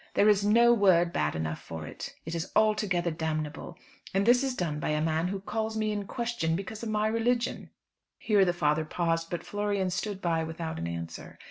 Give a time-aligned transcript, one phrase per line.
[0.15, 2.15] There is no word bad enough for it.
[2.25, 3.77] It is altogether damnable;
[4.15, 7.05] and this is done by a man who calls me in question because of my
[7.05, 7.69] religion."
[8.17, 11.39] Here the father paused, but Florian stood by without an answer.